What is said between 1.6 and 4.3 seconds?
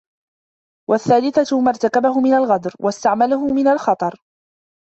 مَا ارْتَكَبَهُ مِنْ الْغَدْرِ، وَاسْتَعْمَلَهُ مِنْ الْخَطَرِ